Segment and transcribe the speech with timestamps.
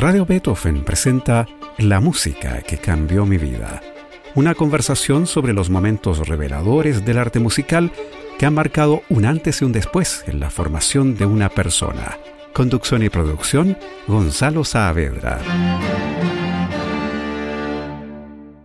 [0.00, 1.44] Radio Beethoven presenta
[1.76, 3.82] La música que cambió mi vida.
[4.36, 7.90] Una conversación sobre los momentos reveladores del arte musical
[8.38, 12.16] que han marcado un antes y un después en la formación de una persona.
[12.52, 13.76] Conducción y producción,
[14.06, 15.40] Gonzalo Saavedra.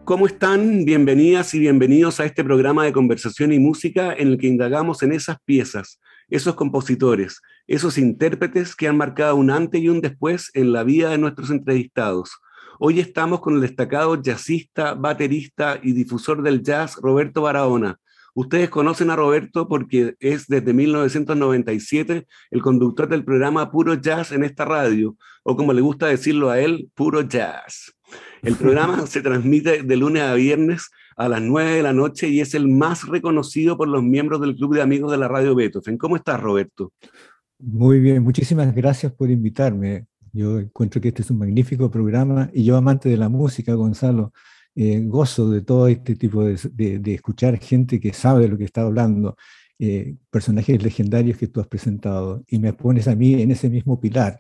[0.04, 0.86] ¿Cómo están?
[0.86, 5.14] Bienvenidas y bienvenidos a este programa de conversación y música en el que indagamos en
[5.14, 10.74] esas piezas, esos compositores, esos intérpretes que han marcado un antes y un después en
[10.74, 12.32] la vida de nuestros entrevistados.
[12.80, 18.00] Hoy estamos con el destacado jazzista, baterista y difusor del jazz Roberto Barahona,
[18.36, 24.44] Ustedes conocen a Roberto porque es desde 1997 el conductor del programa Puro Jazz en
[24.44, 27.94] esta radio, o como le gusta decirlo a él, Puro Jazz.
[28.42, 32.42] El programa se transmite de lunes a viernes a las 9 de la noche y
[32.42, 36.00] es el más reconocido por los miembros del Club de Amigos de la Radio Beethoven.
[36.00, 36.92] ¿Cómo estás, Roberto?
[37.66, 40.08] Muy bien, muchísimas gracias por invitarme.
[40.34, 44.34] Yo encuentro que este es un magnífico programa y yo amante de la música, Gonzalo,
[44.76, 48.82] eh, gozo de todo este tipo de, escuchar gente que sabe de lo que está
[48.82, 49.38] hablando,
[49.80, 53.98] eh, personajes legendarios que tú has presentado, y me pones a mí en ese mismo
[53.98, 54.40] pilar,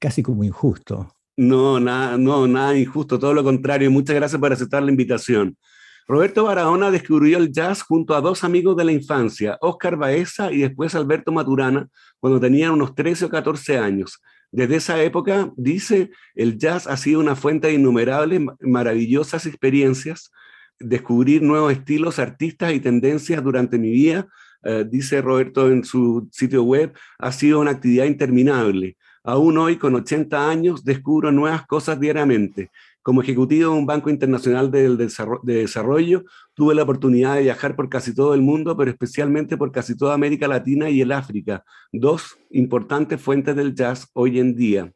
[0.00, 1.14] casi como injusto.
[1.36, 3.92] No, nada, no, nada injusto, todo lo contrario.
[3.92, 5.56] Muchas gracias por aceptar la invitación.
[6.06, 10.58] Roberto Barahona descubrió el jazz junto a dos amigos de la infancia, Oscar Baeza y
[10.58, 14.20] después Alberto Maturana, cuando tenían unos 13 o 14 años.
[14.52, 20.32] Desde esa época, dice, el jazz ha sido una fuente de innumerables maravillosas experiencias,
[20.80, 24.26] descubrir nuevos estilos, artistas y tendencias durante mi vida,
[24.64, 28.96] eh, dice Roberto en su sitio web, ha sido una actividad interminable.
[29.22, 32.70] Aún hoy, con 80 años, descubro nuevas cosas diariamente.
[33.02, 34.94] Como ejecutivo de un banco internacional de,
[35.42, 39.96] desarrollo, tuve la oportunidad de viajar por casi todo el mundo, pero especialmente por casi
[39.96, 44.92] toda América Latina y el África, dos importantes fuentes del jazz hoy en día.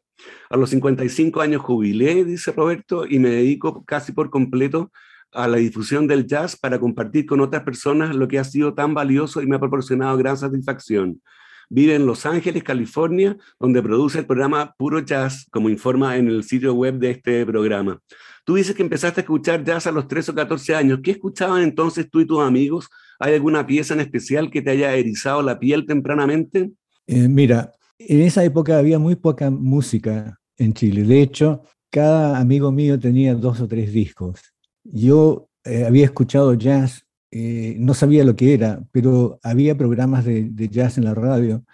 [0.49, 4.91] A los 55 años jubilé, dice Roberto, y me dedico casi por completo
[5.31, 8.93] a la difusión del jazz para compartir con otras personas lo que ha sido tan
[8.93, 11.21] valioso y me ha proporcionado gran satisfacción.
[11.69, 16.43] Vive en Los Ángeles, California, donde produce el programa Puro Jazz, como informa en el
[16.43, 17.99] sitio web de este programa.
[18.45, 20.99] Tú dices que empezaste a escuchar jazz a los 13 o 14 años.
[21.03, 22.87] ¿Qué escuchaban entonces tú y tus amigos?
[23.19, 26.71] ¿Hay alguna pieza en especial que te haya erizado la piel tempranamente?
[27.07, 31.03] Eh, mira, en esa época había muy poca música en Chile.
[31.03, 34.41] De hecho, cada amigo mío tenía dos o tres discos.
[34.83, 37.04] Yo eh, había escuchado jazz
[37.37, 41.65] eh, no sabía lo que era, pero había programas de, jazz en la radio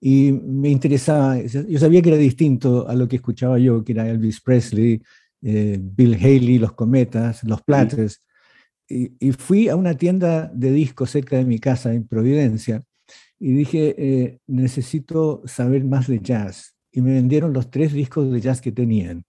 [0.00, 4.08] y me interesaba, yo sabía que era distinto a lo que escuchaba yo, que era
[4.08, 5.02] Elvis Presley,
[5.42, 8.22] eh, Bill Haley, Los Cometas, Los Platters,
[8.88, 12.84] y, fui a una tienda de discos cerca de mi casa en Providencia
[13.40, 16.76] y dije, eh, necesito saber más de jazz.
[16.92, 19.24] Y me vendieron los tres discos de jazz que tenían.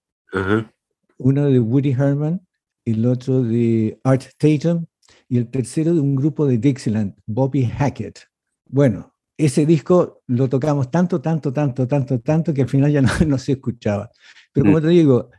[1.17, 2.41] Uno de Woody Herman,
[2.85, 4.85] el otro de Art Tatum
[5.29, 8.19] y el tercero de un grupo de Dixieland, Bobby Hackett.
[8.67, 13.37] Bueno, ese disco lo tocamos tanto, tanto, tanto, tanto, tanto que al final ya no,
[13.37, 14.09] se escuchaba.
[14.51, 14.81] Pero como mm.
[14.81, 15.29] te digo,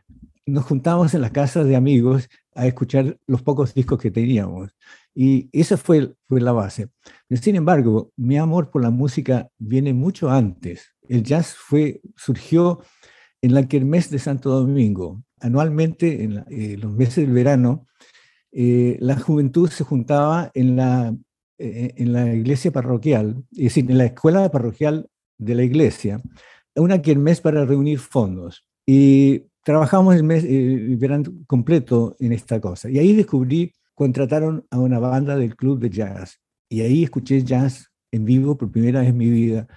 [0.45, 4.71] nos juntamos en las casas de amigos a escuchar los pocos discos que teníamos.
[5.13, 6.89] Y esa fue, fue la base.
[7.29, 10.93] Sin embargo, mi amor por la música viene mucho antes.
[11.07, 12.81] El jazz fue, surgió
[13.41, 15.21] en la Kermés de Santo Domingo.
[15.41, 17.87] Anualmente, en, en los meses del verano,
[18.51, 21.15] eh, la juventud se juntaba en la,
[21.57, 25.07] eh, en la iglesia parroquial, es decir, en la escuela parroquial
[25.37, 26.21] de la iglesia,
[26.75, 28.65] una mes para reunir fondos.
[28.85, 32.89] Y trabajamos el, mes, el verano completo en esta cosa.
[32.89, 36.39] Y ahí descubrí, contrataron a una banda del club de jazz.
[36.69, 39.67] Y ahí escuché jazz en vivo por primera vez en mi vida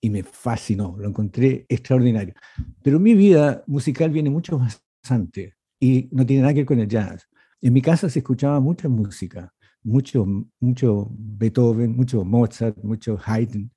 [0.00, 2.34] y me fascinó, lo encontré extraordinario.
[2.82, 6.80] Pero mi vida musical viene mucho más antes y no tiene nada que ver con
[6.80, 7.28] el jazz.
[7.62, 9.52] En mi casa se escuchaba mucha música,
[9.84, 10.26] mucho,
[10.58, 13.70] mucho Beethoven, mucho Mozart, mucho Haydn.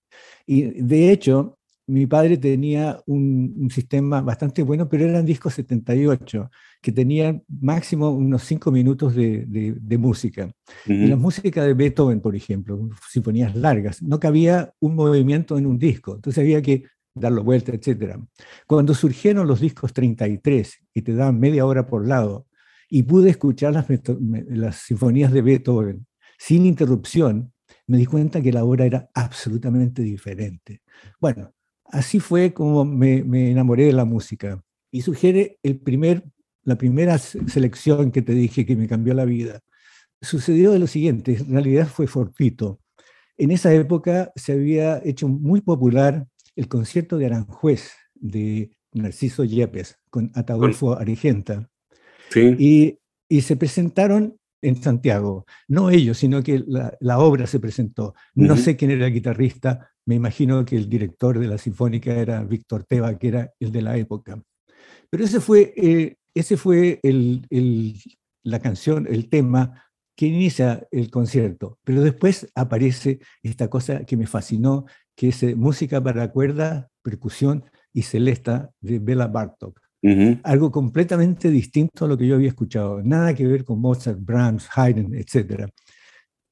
[0.47, 6.49] Y de hecho, mi padre tenía un, sistema bastante bueno, pero eran discos 78,
[6.81, 10.51] que tenían máximo unos 5 minutos de, de, música.
[10.87, 15.77] Y la música de Beethoven, por ejemplo, sinfonías largas, no cabía un movimiento en un
[15.77, 18.17] disco, entonces había que darlo vuelta, etc.
[18.65, 22.47] Cuando surgieron los discos 33 y te daban media hora por lado,
[22.95, 23.87] y pude escuchar las,
[24.47, 26.07] las sinfonías de Beethoven
[26.37, 27.51] sin interrupción,
[27.87, 30.81] me di cuenta que la obra era absolutamente diferente.
[31.19, 31.53] Bueno,
[31.83, 34.63] así fue como me, me enamoré de la música.
[34.91, 36.23] Y sugiere el primer,
[36.63, 39.59] la primera selección que te dije que me cambió la vida.
[40.21, 42.79] Sucedió de lo siguiente, en realidad fue fortuito.
[43.35, 49.97] En esa época se había hecho muy popular el concierto de Aranjuez de Narciso Yepes,
[50.09, 51.69] con Ataulfo Argenta.
[52.29, 52.55] Sí.
[52.57, 52.99] Y,
[53.29, 55.45] y, se presentaron en Santiago.
[55.67, 58.13] No ellos, sino que la, la obra se presentó.
[58.33, 58.61] No uh -huh.
[58.61, 62.83] sé quién era el guitarrista, me imagino que el director de la Sinfónica era Víctor
[62.83, 64.41] Teva, que era el de la época.
[65.09, 67.95] Pero ese fue, eh, ese fue el, el,
[68.43, 69.83] la canción, el tema
[70.15, 71.79] que inicia el concierto.
[71.83, 74.85] Pero después aparece esta cosa que me fascinó,
[75.15, 79.79] que es eh, música para cuerda, percusión y celesta de Bela Bartok.
[80.05, 80.39] Uh -huh.
[80.43, 83.01] Algo completamente distinto a lo que yo había escuchado.
[83.01, 85.67] Nada que ver con Mozart, Brahms, Haydn, etc.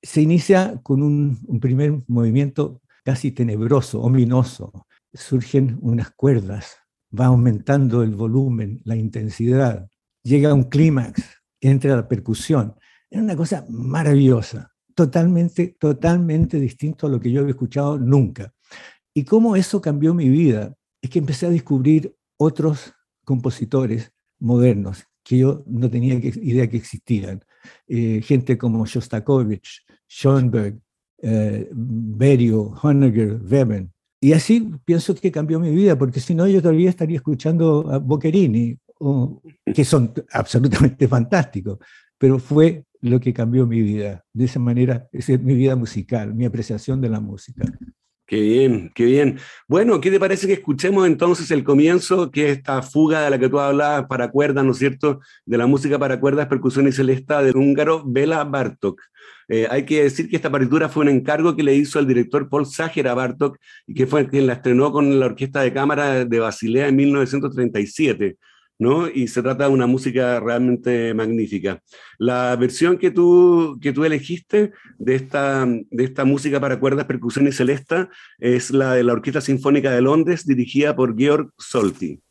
[0.01, 4.87] Se inicia con un, un primer movimiento casi tenebroso, ominoso.
[5.13, 6.77] Surgen unas cuerdas,
[7.11, 9.87] va aumentando el volumen, la intensidad,
[10.23, 11.21] llega un clímax,
[11.61, 12.73] entra la percusión.
[13.07, 18.51] Era una cosa maravillosa, totalmente, totalmente distinto a lo que yo había escuchado nunca.
[19.13, 20.73] ¿Y cómo eso cambió mi vida?
[21.03, 27.43] Es que empecé a descubrir otros compositores modernos que yo no tenía idea que existían.
[27.87, 30.79] Eh, gente como Shostakovich, Schoenberg,
[31.21, 33.87] eh, Berio, Honegger, Weber.
[34.19, 37.97] Y así pienso que cambió mi vida, porque si no yo todavía estaría escuchando a
[37.97, 38.77] Boccherini,
[39.73, 41.79] que son absolutamente fantásticos,
[42.17, 44.23] pero fue lo que cambió mi vida.
[44.31, 47.65] De esa manera, es mi vida musical, mi apreciación de la música.
[48.33, 49.37] Qué bien, qué bien.
[49.67, 53.37] Bueno, ¿qué te parece que escuchemos entonces el comienzo, que es esta fuga de la
[53.37, 56.91] que tú hablabas para cuerdas, ¿no es cierto?, de la música para cuerdas, percusión y
[56.91, 58.99] celesta del húngaro Bela Bartok.
[59.49, 62.49] Eh, hay que decir que esta partitura fue un encargo que le hizo el director
[62.49, 66.25] Paul Sager a Bartok y que fue quien la estrenó con la Orquesta de Cámara
[66.25, 68.37] de Basilea en 1937.
[68.79, 69.07] ¿No?
[69.07, 71.81] Y se trata de una música realmente magnífica.
[72.17, 77.47] La versión que tú, que tú elegiste de esta, de esta música para cuerdas, percusión
[77.47, 78.09] y celesta
[78.39, 82.22] es la de la Orquesta Sinfónica de Londres, dirigida por Georg Solti.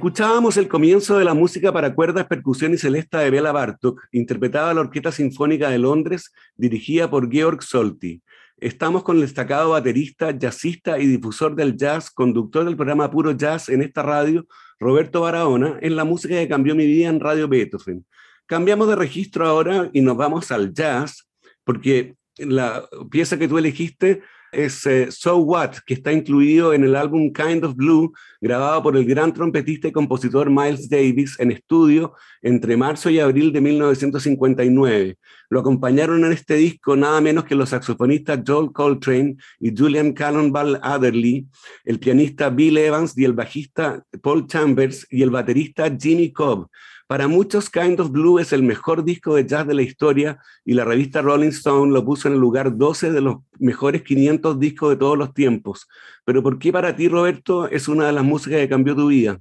[0.00, 4.70] Escuchábamos el comienzo de la música para cuerdas, percusión y celesta de Bela Bartok, interpretada
[4.70, 8.22] a la Orquesta Sinfónica de Londres, dirigida por Georg Solti.
[8.56, 13.68] Estamos con el destacado baterista, jazzista y difusor del jazz, conductor del programa Puro Jazz
[13.68, 14.46] en esta radio,
[14.78, 18.06] Roberto Barahona, en la música que cambió mi vida en Radio Beethoven.
[18.46, 21.28] Cambiamos de registro ahora y nos vamos al jazz,
[21.62, 26.96] porque la pieza que tú elegiste es eh, So What, que está incluido en el
[26.96, 32.14] álbum Kind of Blue, grabado por el gran trompetista y compositor Miles Davis en estudio
[32.42, 35.18] entre marzo y abril de 1959.
[35.50, 40.78] Lo acompañaron en este disco nada menos que los saxofonistas Joel Coltrane y Julian Cannonball
[40.82, 41.46] Adderley,
[41.84, 46.68] el pianista Bill Evans y el bajista Paul Chambers y el baterista Jimmy Cobb.
[47.10, 50.74] Para muchos, Kind of Blue es el mejor disco de jazz de la historia y
[50.74, 54.90] la revista Rolling Stone lo puso en el lugar 12 de los mejores 500 discos
[54.90, 55.88] de todos los tiempos.
[56.24, 59.40] Pero ¿por qué para ti, Roberto, es una de las músicas que cambió tu vida?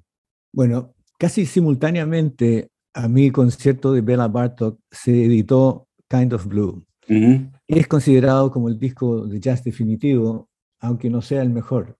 [0.51, 6.83] Bueno, casi simultáneamente a mi concierto de Bela Bartok se editó Kind of Blue.
[7.67, 10.49] Es considerado como el disco de jazz definitivo,
[10.79, 11.99] aunque no sea el mejor,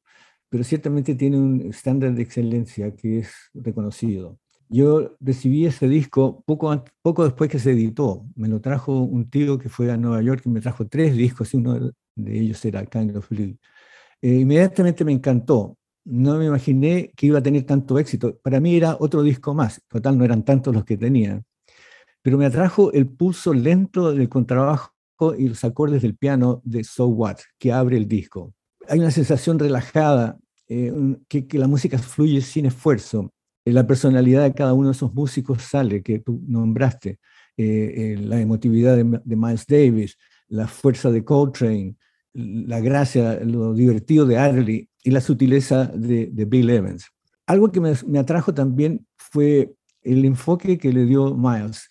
[0.49, 4.39] pero ciertamente tiene un estándar de excelencia que es reconocido.
[4.71, 8.25] Yo recibí ese disco poco, poco después que se editó.
[8.35, 11.53] Me lo trajo un tío que fue a Nueva York y me trajo tres discos
[11.53, 13.31] y uno de ellos era Kind of.
[13.31, 13.55] Eh,
[14.21, 15.75] inmediatamente me encantó.
[16.05, 18.37] No me imaginé que iba a tener tanto éxito.
[18.43, 19.81] Para mí era otro disco más.
[19.87, 21.41] Total, no eran tantos los que tenía.
[22.21, 24.93] Pero me atrajo el pulso lento del contrabajo
[25.35, 28.53] y los acordes del piano de So What, que abre el disco.
[28.87, 30.93] Hay una sensación relajada, eh,
[31.27, 33.31] que la música fluye sin esfuerzo
[33.71, 37.19] la personalidad de cada uno de esos músicos sale, que tú nombraste,
[37.57, 41.95] eh, eh, la emotividad de, Miles Davis, la fuerza de Coltrane,
[42.33, 47.07] la gracia, lo divertido de Adderley y la sutileza de, Bill Evans.
[47.47, 49.73] Algo que me, atrajo también fue
[50.03, 51.89] el enfoque que le dio Miles,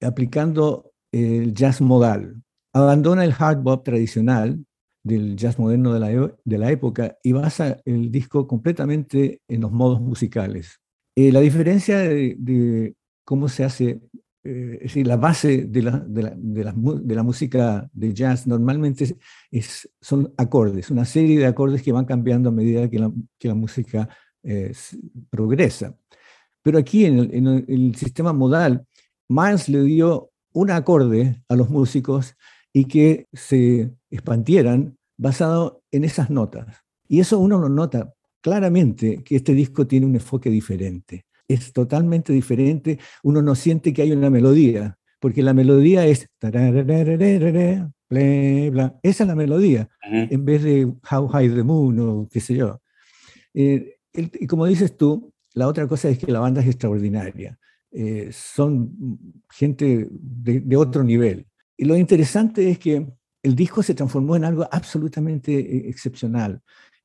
[0.00, 2.42] aplicando el jazz modal.
[2.72, 4.64] Abandona el hard bop tradicional
[5.02, 9.60] del jazz moderno de la, e, de la época y basa el disco completamente en
[9.60, 10.81] los modos musicales.
[11.14, 14.00] Eh, la diferencia de, cómo se hace,
[14.44, 19.16] eh, es decir, la base de la, de, la, de, la, música de jazz normalmente
[19.50, 23.48] es, son acordes, una serie de acordes que van cambiando a medida que la, que
[23.48, 24.08] la música
[24.42, 24.72] eh,
[25.30, 25.96] progresa.
[26.62, 28.86] Pero aquí en el, en el sistema modal,
[29.28, 32.36] Miles le dio un acorde a los músicos
[32.72, 36.84] y que se expandieran basado en esas notas.
[37.08, 41.24] Y eso uno lo nota claramente que este disco tiene un enfoque diferente.
[41.48, 42.98] Es totalmente diferente.
[43.22, 46.28] Uno no siente que hay una melodía, porque la melodía es...
[49.02, 52.82] Esa es la melodía, en vez de How High the Moon o qué sé yo.
[53.54, 57.58] Eh, y como dices tú, la otra cosa es que la banda es extraordinaria.
[57.90, 59.18] Eh, son
[59.50, 61.46] gente de, de, otro nivel.
[61.76, 63.06] Y lo interesante es que
[63.42, 66.62] el disco se transformó en algo absolutamente eh, excepcional.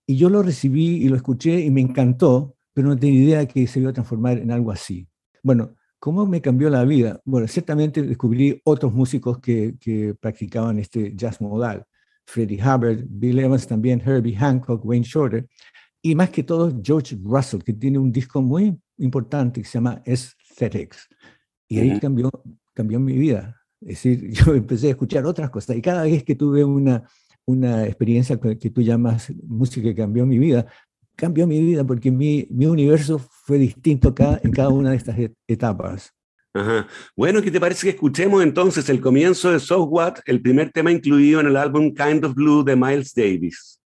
[0.10, 3.68] Y yo lo recibí y lo escuché y me encantó, pero no tenía idea que
[3.68, 5.08] se iba a transformar en algo así.
[5.44, 7.22] Bueno, ¿cómo me cambió la vida?
[7.26, 11.86] Bueno, ciertamente descubrí otros músicos que, que practicaban este jazz modal.
[12.26, 15.48] Freddie Hubbard, Bill Evans también, Herbie Hancock, Wayne Shorter,
[16.02, 20.02] y más que todo George Russell, que tiene un disco muy importante que se llama
[20.06, 21.08] Aesthetics.
[21.68, 22.32] Y ahí cambió,
[22.74, 23.62] cambió mi vida.
[23.82, 27.04] Es decir, yo empecé a escuchar otras cosas y cada vez que tuve una,
[27.48, 30.68] una experiencia que tú llamas música que cambió mi vida,
[31.16, 35.18] cambió mi vida porque mi, mi universo fue distinto cada, en cada una de estas
[35.48, 36.14] etapas.
[36.54, 36.88] Ajá.
[37.16, 40.92] Bueno, ¿qué te parece que escuchemos entonces el comienzo de So What, el primer tema
[40.92, 43.80] incluido en el álbum Kind of Blue de Miles Davis?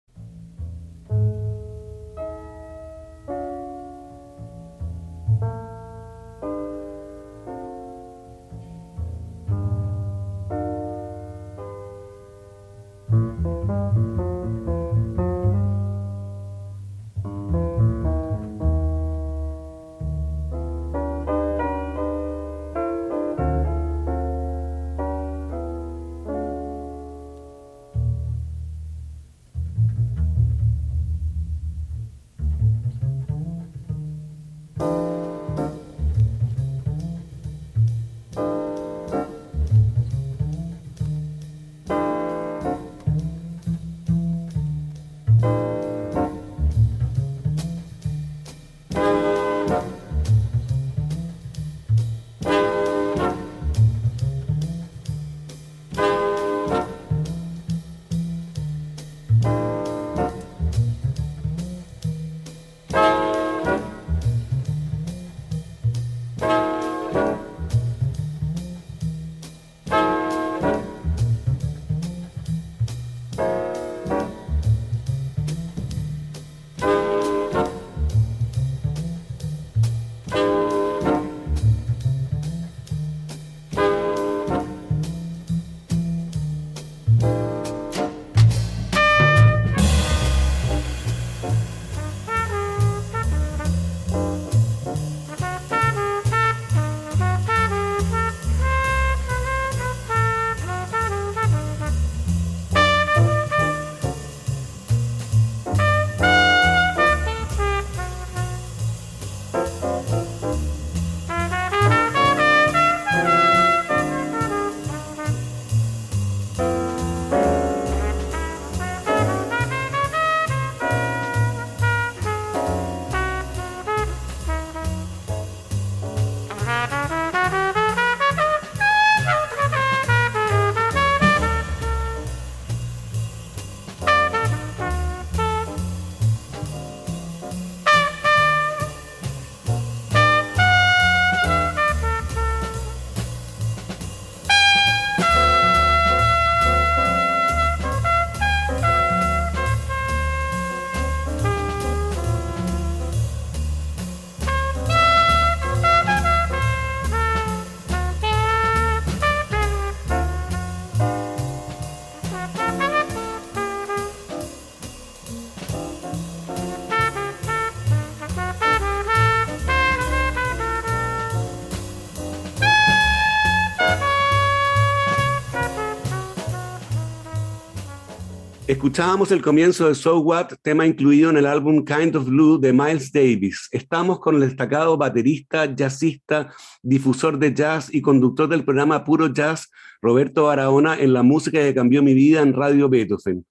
[178.82, 182.72] Escuchábamos el comienzo de So What, tema incluido en el álbum Kind of Blue de
[182.72, 183.68] Miles Davis.
[183.70, 189.70] Estamos con el destacado baterista, jazzista, difusor de jazz y conductor del programa Puro Jazz,
[190.00, 193.46] Roberto Barahona, en la música que cambió mi vida en Radio Beethoven.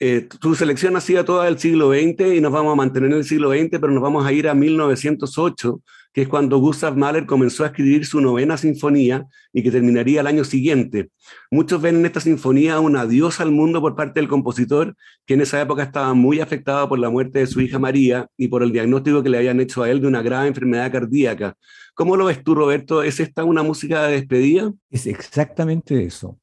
[0.00, 3.18] Eh, tu selección ha sido toda del siglo XX y nos vamos a mantener en
[3.18, 5.80] el siglo XX, pero nos vamos a ir a 1908
[6.12, 10.26] que es cuando Gustav Mahler comenzó a escribir su novena sinfonía y que terminaría el
[10.26, 11.10] año siguiente.
[11.50, 14.94] Muchos ven en esta sinfonía un adiós al mundo por parte del compositor,
[15.26, 18.48] que en esa época estaba muy afectado por la muerte de su hija María y
[18.48, 21.56] por el diagnóstico que le habían hecho a él de una grave enfermedad cardíaca.
[21.94, 23.02] ¿Cómo lo ves tú, Roberto?
[23.02, 24.72] ¿Es esta una música de despedida?
[24.90, 26.38] Es exactamente eso.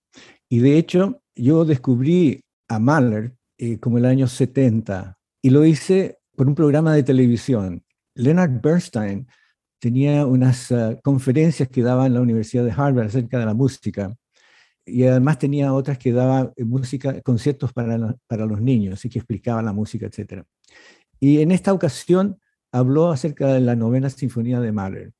[0.48, 6.18] Y de hecho, yo descubrí a Mahler eh, como el año 70 y lo hice
[6.36, 7.84] por un programa de televisión.
[8.16, 9.28] Leonard Bernstein
[9.80, 14.14] tenía unas eh, conferencias que daba en la Universidad de Harvard acerca de la música
[14.86, 19.20] y además tenía otras que daba eh, música, conciertos para, para los niños y que
[19.20, 20.44] explicaban la música, etc.
[21.20, 22.40] Y en esta ocasión
[22.72, 25.14] habló acerca de la novena sinfonía de Mahler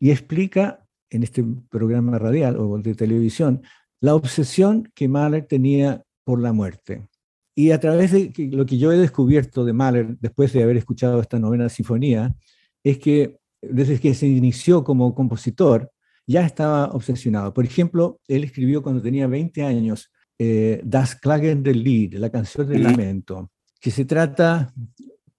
[0.00, 3.62] y explica en este programa radial o de televisión
[4.00, 7.06] la obsesión que Mahler tenía por la muerte.
[7.54, 11.20] Y a través de lo que yo he descubierto de Mahler después de haber escuchado
[11.20, 12.34] esta novena sinfonía,
[12.82, 15.90] es que desde que se inició como compositor,
[16.26, 17.54] ya estaba obsesionado.
[17.54, 22.68] Por ejemplo, él escribió cuando tenía 20 años eh, Das Klagen del Lied, la canción
[22.68, 24.72] del lamento, que se trata,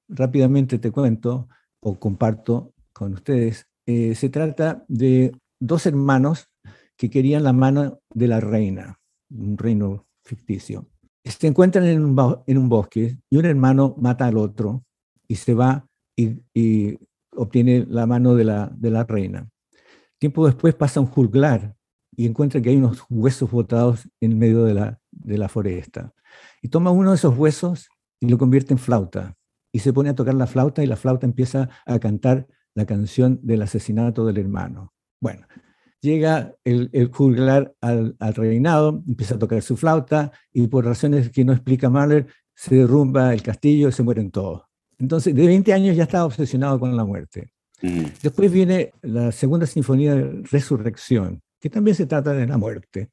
[0.08, 1.48] rápidamente te cuento
[1.82, 6.50] o comparto con ustedes, eh, se trata de dos hermanos
[6.96, 10.88] que querían la mano de la reina, un reino ficticio.
[11.26, 14.84] Se encuentran en un, bosque y un hermano mata al otro
[15.28, 16.98] y se va y
[17.36, 19.50] obtiene la mano de la, de la reina.
[20.20, 21.76] Tiempo después pasa un juglar
[22.16, 26.14] y encuentra que hay unos huesos botados en medio de la, de la foresta.
[26.62, 29.36] Y toma uno de esos huesos y lo convierte en flauta.
[29.72, 33.40] Y se pone a tocar la flauta y la flauta empieza a cantar la canción
[33.44, 34.94] del asesinato del hermano.
[35.20, 35.48] Bueno,
[36.02, 41.30] llega el, el juglar al, al, reinado, empieza a tocar su flauta y por razones
[41.30, 44.64] que no explica Mahler, se derrumba el castillo y se mueren todos.
[45.04, 47.52] Entonces, de 20 años ya estaba obsesionado con la muerte.
[48.22, 53.10] Después viene la segunda sinfonía de Resurrección, que también se trata de la muerte.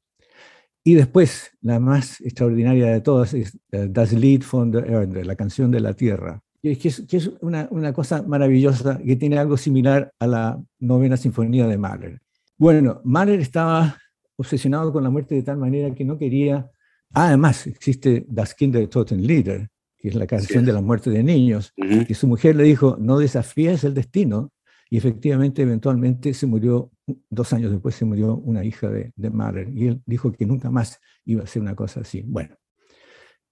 [0.84, 5.72] Y después, la más extraordinaria de todas es Das Lied von der Erde, la canción
[5.72, 10.12] de la tierra, que es, que es una, una, cosa maravillosa que tiene algo similar
[10.20, 12.20] a la novena sinfonía de Mahler.
[12.56, 13.98] Bueno, Mahler estaba
[14.36, 16.70] obsesionado con la muerte de tal manera que no quería.
[17.12, 19.68] además, existe Das Kindertotenlieder,
[20.00, 23.18] que es la canción de la muerte de niños, y su mujer le dijo, no
[23.18, 24.50] desafíes el destino,
[24.88, 26.90] y efectivamente eventualmente se murió,
[27.28, 30.70] dos años después se murió una hija de, de Mahler, y él dijo que nunca
[30.70, 32.22] más iba a hacer una cosa así.
[32.26, 32.56] Bueno,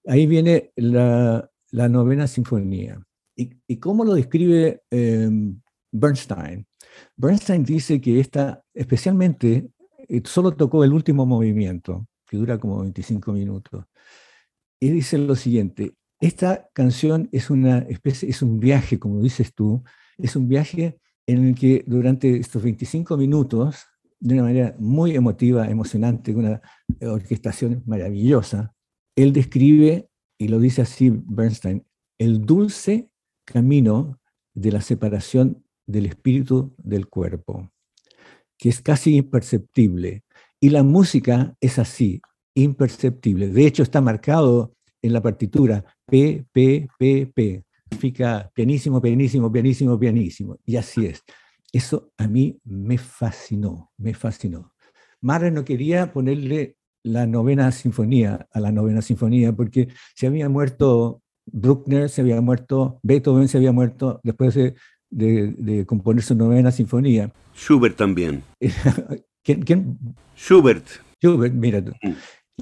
[0.05, 3.01] ahí viene la, la novena sinfonía.
[3.35, 6.67] ¿Y, ¿Y, cómo lo describe em, Bernstein?
[7.15, 9.69] Bernstein dice que esta, especialmente,
[10.09, 13.85] eh, solo tocó el último movimiento, que dura como 25 minutos.
[14.79, 19.83] Y dice lo siguiente, esta canción es una especie, es un viaje, como dices tú,
[20.17, 23.85] es un viaje en el que durante estos 25 minutos,
[24.19, 26.61] de una manera muy emotiva, emocionante, una
[27.01, 28.73] orquestación maravillosa,
[29.15, 31.85] él describe, y lo dice así Bernstein,
[32.17, 33.09] el dulce
[33.45, 34.19] camino
[34.53, 37.71] de la separación del espíritu del cuerpo,
[38.57, 40.23] que es casi imperceptible.
[40.59, 42.21] Y la música es así,
[42.55, 43.47] imperceptible.
[43.47, 47.63] De hecho, está marcado en la partitura P, P, P, P.
[47.89, 50.57] Significa pianísimo, pianísimo, pianísimo, pianísimo.
[50.65, 51.23] Y así es.
[51.71, 54.73] Eso a mí me fascinó, me fascinó.
[55.21, 61.21] Mahler no quería ponerle la novena sinfonía a la novena sinfonía porque se había muerto
[61.45, 64.75] Bruckner, se había muerto Beethoven, se había muerto después de,
[65.09, 67.31] de, componer su novena sinfonía.
[67.55, 68.43] Schubert también.
[69.43, 69.97] ¿Quién,
[70.35, 70.85] Schubert.
[71.21, 71.91] Schubert, mira tú.
[72.01, 72.13] Mm.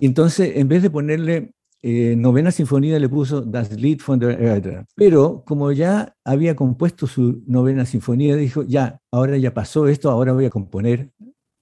[0.01, 4.85] Entonces, en vez de ponerle eh, novena sinfonía le puso Das Lied von der Erde.
[4.95, 10.33] Pero como ya había compuesto su novena sinfonía, dijo, ya, ahora ya pasó esto, ahora
[10.33, 11.11] voy a componer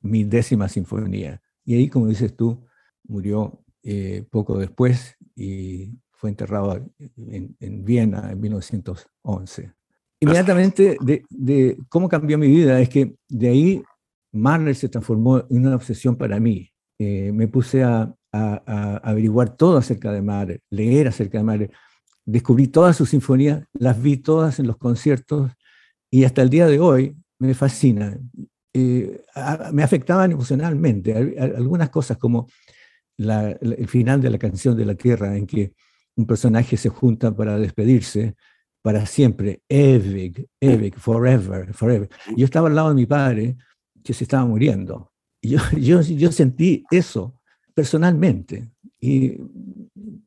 [0.02, 1.42] mi décima sinfonía.
[1.66, 2.66] Y ahí, como dices tú,
[3.04, 6.84] murió eh, poco después y fue enterrado
[7.18, 9.74] en, Viena en 1911.
[10.22, 13.84] Inmediatamente de, cómo cambió mi vida es que de ahí
[14.32, 16.72] Mahler se transformó en una obsesión para mí.
[16.98, 21.72] Eh, me puse a, a, averiguar todo acerca de Mahler, leer acerca de Mahler.
[22.26, 25.52] Descubrí todas sus sinfonías, las vi todas en los conciertos
[26.10, 28.18] y hasta el día de hoy me fascina.
[28.74, 29.24] Eh,
[29.72, 32.48] me afectaban emocionalmente algunas cosas como
[33.18, 35.74] el final de la canción de la Tierra, en que
[36.18, 38.36] un personaje se junta para despedirse
[38.82, 42.10] para siempre, Evig, Evig, forever, forever.
[42.36, 43.58] Yo estaba al lado de mi padre,
[44.04, 45.12] que se estaba muriendo.
[45.42, 47.40] Yo, yo, yo sentí eso
[47.76, 48.72] personalmente.
[49.00, 49.38] Y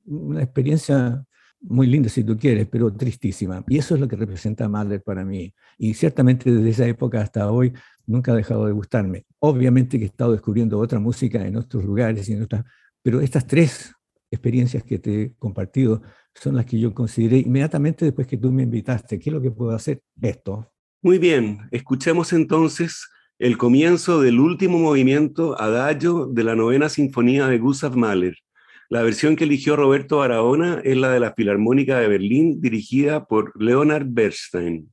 [0.04, 1.24] una experiencia
[1.60, 3.64] muy linda si tú quieres, pero tristísima.
[3.68, 5.52] Y eso es lo que representa Mahler para mí.
[5.76, 7.72] Y ciertamente desde esa época hasta hoy
[8.06, 9.26] nunca ha dejado de gustarme.
[9.40, 12.64] Obviamente que he estado descubriendo otra música en otros lugares, y en otras,
[13.02, 13.92] pero estas tres
[14.30, 16.02] experiencias que te he compartido
[16.34, 19.18] son las que yo consideré inmediatamente después que tú me invitaste.
[19.18, 20.00] ¿Qué es lo que puedo hacer?
[20.20, 20.70] Esto.
[21.02, 27.58] Muy bien, escuchemos entonces el comienzo del último movimiento adagio de la novena sinfonía de
[27.58, 28.36] Gustav Mahler.
[28.88, 33.52] La versión que eligió Roberto Barahona es la de la Filarmónica de Berlín, dirigida por
[33.62, 34.92] Leonard Bernstein.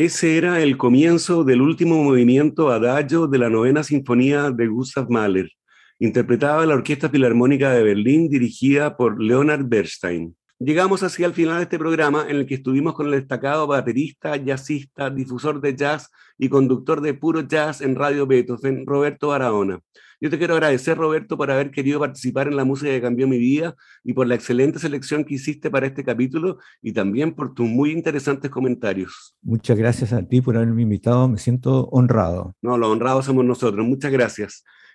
[0.00, 5.50] Ese era el comienzo del último movimiento adagio de la novena sinfonía de Gustav Mahler,
[5.98, 10.36] interpretada la Orquesta Filarmónica de Berlín dirigida por Leonard Bernstein.
[10.60, 14.34] Llegamos así al final de este programa en el que estuvimos con el destacado baterista,
[14.34, 19.78] jazzista, difusor de jazz y conductor de puro jazz en Radio Beethoven, Roberto Barahona.
[20.20, 23.38] Yo te quiero agradecer, Roberto, por haber querido participar en la música que cambió mi
[23.38, 27.68] vida y por la excelente selección que hiciste para este capítulo y también por tus
[27.68, 29.36] muy interesantes comentarios.
[29.42, 32.56] Muchas gracias a ti por haberme invitado, me siento honrado.
[32.62, 34.64] No, los honrados somos nosotros, muchas gracias.